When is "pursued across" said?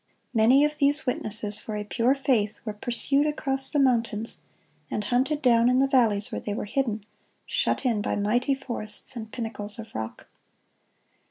2.73-3.69